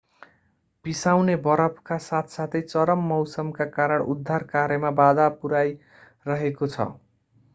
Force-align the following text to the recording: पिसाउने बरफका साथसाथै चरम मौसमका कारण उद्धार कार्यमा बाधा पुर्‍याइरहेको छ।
पिसाउने 0.85 1.33
बरफका 1.47 1.97
साथसाथै 2.05 2.61
चरम 2.71 3.03
मौसमका 3.11 3.67
कारण 3.77 4.07
उद्धार 4.15 4.47
कार्यमा 4.55 4.93
बाधा 5.01 5.27
पुर्‍याइरहेको 5.43 6.71
छ। 6.73 6.89